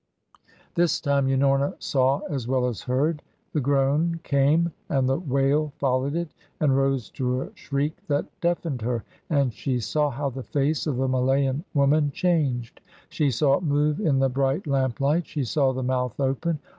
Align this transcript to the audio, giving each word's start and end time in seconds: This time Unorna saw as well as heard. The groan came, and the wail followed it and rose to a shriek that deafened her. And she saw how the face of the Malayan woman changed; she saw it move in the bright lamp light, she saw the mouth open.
This 0.73 0.99
time 0.99 1.27
Unorna 1.27 1.75
saw 1.77 2.21
as 2.27 2.47
well 2.47 2.65
as 2.65 2.81
heard. 2.81 3.21
The 3.53 3.61
groan 3.61 4.19
came, 4.23 4.71
and 4.89 5.07
the 5.07 5.19
wail 5.19 5.73
followed 5.77 6.15
it 6.15 6.33
and 6.59 6.75
rose 6.75 7.11
to 7.11 7.43
a 7.43 7.49
shriek 7.53 7.99
that 8.07 8.25
deafened 8.41 8.81
her. 8.81 9.03
And 9.29 9.53
she 9.53 9.79
saw 9.79 10.09
how 10.09 10.31
the 10.31 10.41
face 10.41 10.87
of 10.87 10.97
the 10.97 11.07
Malayan 11.07 11.63
woman 11.75 12.09
changed; 12.11 12.81
she 13.09 13.29
saw 13.29 13.57
it 13.59 13.63
move 13.63 13.99
in 13.99 14.17
the 14.17 14.27
bright 14.27 14.65
lamp 14.65 14.99
light, 14.99 15.27
she 15.27 15.43
saw 15.43 15.71
the 15.71 15.83
mouth 15.83 16.19
open. 16.19 16.57